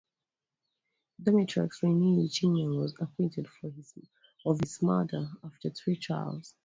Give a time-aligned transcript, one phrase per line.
[1.21, 3.47] Dominatrix Renee Chignall was acquitted
[4.43, 6.55] of his murder after three trials.